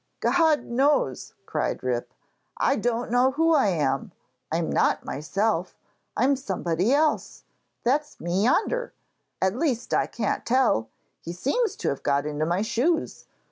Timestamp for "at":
9.43-9.55